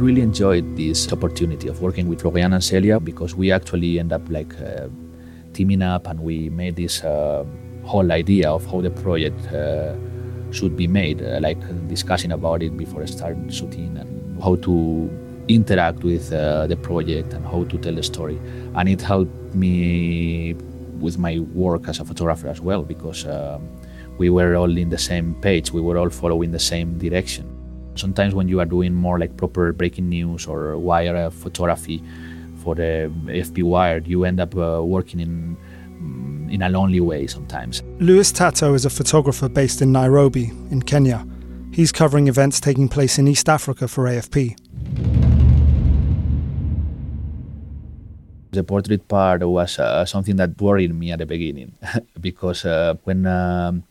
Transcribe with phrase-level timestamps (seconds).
[0.00, 4.22] really enjoyed this opportunity of working with Florian and Celia because we actually end up
[4.30, 4.88] like uh,
[5.52, 7.44] teaming up and we made this uh,
[7.84, 9.94] whole idea of how the project uh,
[10.50, 11.58] should be made, uh, like
[11.88, 15.10] discussing about it before I start shooting and how to
[15.48, 18.38] interact with uh, the project and how to tell the story.
[18.74, 20.54] And it helped me
[21.00, 23.68] with my work as a photographer as well because um,
[24.18, 27.57] we were all in the same page, we were all following the same direction.
[27.98, 32.02] Sometimes when you are doing more like proper breaking news or wire photography
[32.62, 35.56] for the AFP Wired, you end up uh, working in
[36.00, 37.82] mm, in a lonely way sometimes.
[37.98, 41.26] Luis Tato is a photographer based in Nairobi, in Kenya.
[41.72, 44.56] He's covering events taking place in East Africa for AFP.
[48.50, 51.72] The portrait part was uh, something that worried me at the beginning
[52.20, 53.82] because uh, when um,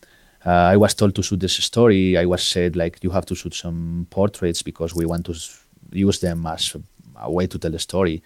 [0.48, 3.36] uh, I was told to shoot this story, I was said like you have to
[3.36, 5.36] shoot some portraits because we want to
[5.92, 6.74] use them as
[7.18, 8.24] a way to tell the story.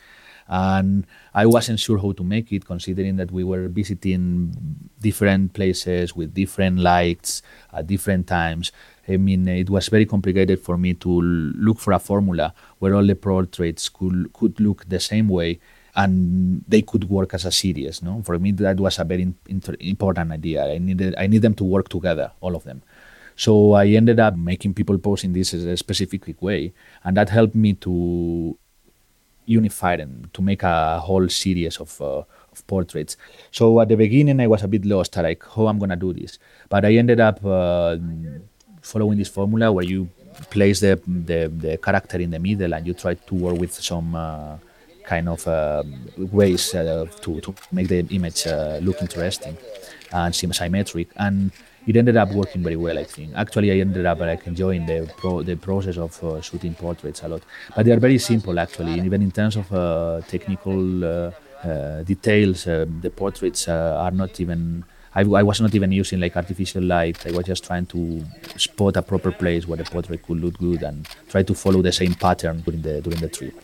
[0.48, 4.54] And I wasn't sure how to make it, considering that we were visiting
[5.00, 7.42] different places with different lights
[7.74, 8.72] at different times.
[9.08, 13.06] I mean, it was very complicated for me to look for a formula where all
[13.06, 15.60] the portraits could could look the same way
[15.96, 18.02] and they could work as a series.
[18.02, 19.34] No, for me that was a very
[19.80, 20.66] important idea.
[20.66, 22.82] I needed I need them to work together, all of them.
[23.36, 27.56] So I ended up making people pose in this a specific way, and that helped
[27.56, 28.58] me to
[29.46, 32.02] unify them to make a whole series of.
[32.02, 33.18] Uh, of portraits.
[33.52, 36.38] So at the beginning, I was a bit lost, like how I'm gonna do this.
[36.70, 37.98] But I ended up uh,
[38.82, 40.10] following this formula where you
[40.50, 44.16] place the, the, the character in the middle and you try to work with some
[44.16, 44.58] uh,
[45.12, 45.84] kind of uh,
[46.40, 49.56] ways uh, to, to make the image uh, look interesting
[50.14, 51.08] and seem symmetric.
[51.18, 51.52] And
[51.88, 53.30] it ended up working very well, I think.
[53.36, 57.28] Actually, I ended up like enjoying the pro- the process of uh, shooting portraits a
[57.28, 57.42] lot.
[57.76, 58.96] But they are very simple, actually.
[59.08, 61.32] Even in terms of uh, technical uh,
[62.12, 62.60] details,
[63.06, 64.62] the portraits are not even.
[65.14, 67.18] I, I, was not even using like artificial light.
[67.28, 68.02] I was just trying to
[68.56, 70.98] spot a proper place where the portrait could look good and
[71.28, 73.56] try to follow the same pattern during the during the trip.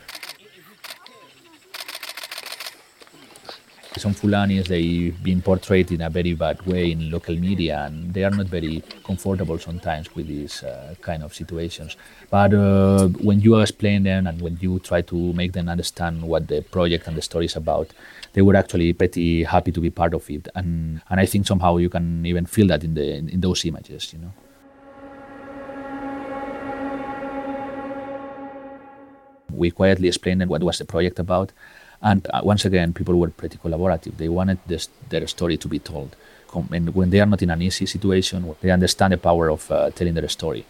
[3.97, 8.23] Some Fulanis, they've been portrayed in a very bad way in local media, and they
[8.23, 11.97] are not very comfortable sometimes with these uh, kind of situations.
[12.29, 16.47] But uh, when you explain them and when you try to make them understand what
[16.47, 17.89] the project and the story is about,
[18.33, 20.47] they were actually pretty happy to be part of it.
[20.53, 23.65] And, and I think somehow you can even feel that in, the, in, in those
[23.65, 24.31] images, you know.
[29.51, 31.51] We quietly explained what was the project about
[32.01, 34.17] and uh, once again, people were pretty collaborative.
[34.17, 36.15] They wanted this, their story to be told.
[36.71, 39.89] And when they are not in an easy situation, they understand the power of uh,
[39.91, 40.65] telling their story.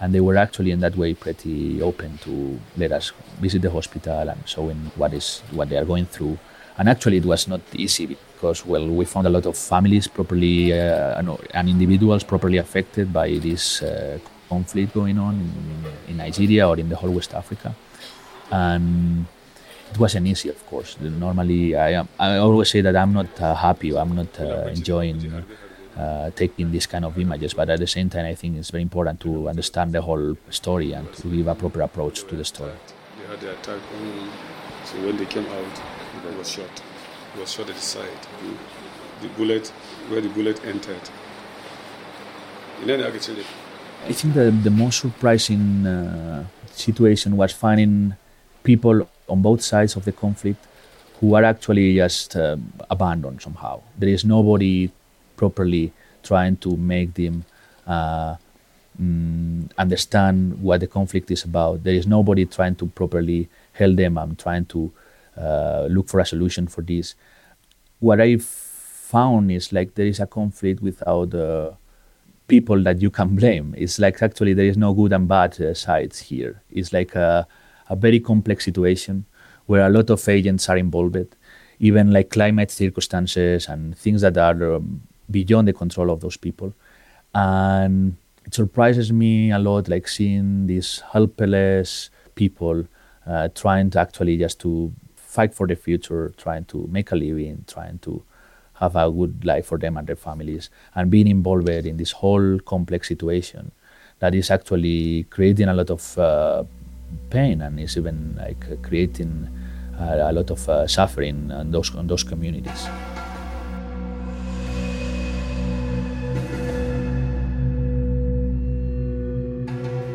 [0.00, 4.28] And they were actually in that way pretty open to let us visit the hospital
[4.28, 6.38] and showing what is what they are going through.
[6.76, 10.72] And actually, it was not easy because well, we found a lot of families properly
[10.72, 11.22] uh,
[11.54, 14.18] and individuals properly affected by this uh,
[14.48, 17.74] conflict going on in, in Nigeria or in the whole West Africa.
[18.50, 19.26] And
[19.92, 20.98] it wasn't easy, of course.
[21.00, 22.08] Normally, I am.
[22.18, 23.96] I always say that I'm not uh, happy.
[23.96, 25.44] I'm not uh, enjoying
[25.96, 27.54] uh, taking these kind of images.
[27.54, 30.92] But at the same time, I think it's very important to understand the whole story
[30.92, 32.72] and to give a proper approach to the story.
[33.18, 34.30] They had the attack on,
[34.84, 35.74] so when they came out,
[36.30, 36.82] he was shot.
[37.34, 38.22] He was shot at the side.
[38.40, 39.68] The, the bullet,
[40.08, 41.04] where the bullet entered.
[42.80, 43.00] And then.
[43.02, 48.16] I think the, the most surprising uh, situation was finding
[48.64, 50.66] people on both sides of the conflict
[51.18, 52.56] who are actually just uh,
[52.90, 53.80] abandoned somehow.
[53.98, 54.90] There is nobody
[55.36, 57.44] properly trying to make them
[57.86, 58.36] uh,
[59.00, 61.84] mm, understand what the conflict is about.
[61.84, 64.92] There is nobody trying to properly help them I'm trying to
[65.36, 67.14] uh, look for a solution for this.
[68.00, 71.70] What I found is like there is a conflict without uh,
[72.48, 73.74] people that you can blame.
[73.78, 76.62] It's like actually there is no good and bad uh, sides here.
[76.70, 77.46] It's like a
[77.92, 79.24] a very complex situation
[79.66, 81.36] where a lot of agents are involved,
[81.78, 86.72] even like climate circumstances and things that are um, beyond the control of those people.
[87.34, 92.86] And it surprises me a lot, like seeing these helpless people
[93.26, 97.64] uh, trying to actually just to fight for the future, trying to make a living,
[97.66, 98.22] trying to
[98.74, 102.58] have a good life for them and their families, and being involved in this whole
[102.60, 103.70] complex situation
[104.18, 106.64] that is actually creating a lot of uh,
[107.30, 109.48] pain and is even like creating
[109.98, 112.88] uh, a lot of uh, suffering on those on those communities.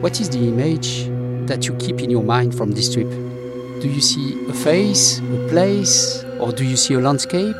[0.02, 1.10] What is the image
[1.48, 3.10] that you keep in your mind from this trip?
[3.82, 7.56] Do you see a face, a place, or do you see a landscape?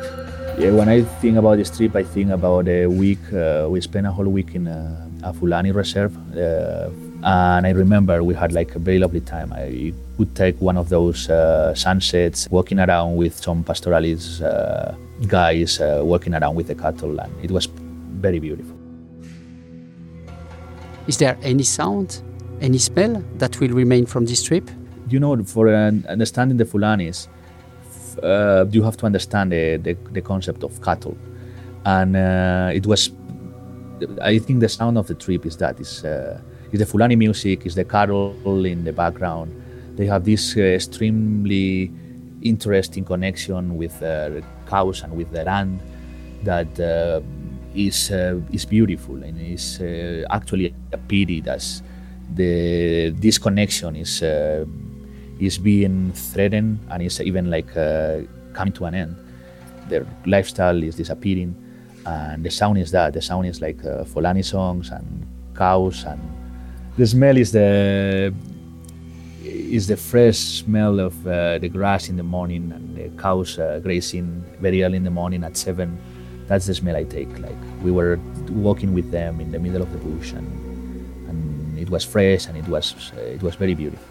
[0.58, 3.18] Yeah, when I think about this trip, I think about a week.
[3.32, 6.88] Uh, we spent a whole week in uh, a Fulani reserve, uh,
[7.22, 9.52] and I remember we had like a very lovely time.
[9.52, 14.94] I would take one of those uh, sunsets, walking around with some pastoralist uh,
[15.26, 17.66] guys, uh, walking around with the cattle, and it was
[18.20, 18.76] very beautiful.
[21.06, 22.22] Is there any sound,
[22.60, 24.70] any smell that will remain from this trip?
[25.08, 27.28] You know, for understanding the Fulanis,
[28.22, 31.16] uh, you have to understand the, the, the concept of cattle.
[31.84, 33.10] And uh, it was,
[34.20, 36.40] I think the sound of the trip is that is, uh,
[36.72, 39.52] is the Fulani music, is the carol in the background.
[39.96, 41.90] They have this uh, extremely
[42.42, 45.80] interesting connection with uh, cows and with the land
[46.44, 47.20] that uh,
[47.74, 48.10] is
[48.52, 49.80] is beautiful and is
[50.30, 51.64] actually a pity that
[52.34, 54.22] the this connection is
[55.40, 58.18] is being threatened and is even like uh,
[58.52, 59.16] coming to an end.
[59.88, 61.54] Their lifestyle is disappearing,
[62.08, 63.12] and the sound is that.
[63.12, 65.26] The sound is like uh, Fulani songs and
[65.56, 66.20] cows, and
[66.96, 68.32] the smell is the
[69.44, 73.80] is the fresh smell of uh, the grass in the morning and the cows uh,
[73.82, 75.98] grazing very early in the morning at seven.
[76.46, 77.38] That's the smell I take.
[77.38, 78.18] Like we were
[78.50, 80.48] walking with them in the middle of the bush, and
[81.28, 84.06] and it was fresh and it was it was very beautiful.